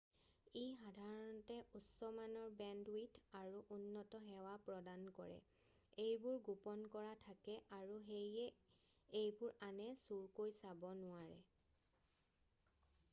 [0.59, 5.37] ই সাধাৰণতে উচ্চমানৰ বেণ্ডউইথ আৰু উন্নত সেৱা প্ৰদান কৰে
[6.05, 8.49] এইবোৰ গোপন কৰা থাকে আৰু সেয়ে
[9.23, 11.39] এইবোৰ আনে চুৰকৈ চাব নোৱাৰে